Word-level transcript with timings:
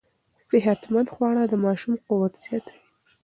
صحتمند 0.49 1.07
خواړه 1.13 1.43
د 1.47 1.53
ماشوم 1.65 1.93
قوت 2.07 2.33
زیاتوي. 2.43 2.79